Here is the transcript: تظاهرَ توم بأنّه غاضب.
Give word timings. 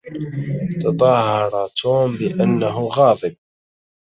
تظاهرَ 0.81 1.67
توم 1.77 2.17
بأنّه 2.17 2.87
غاضب. 2.93 3.35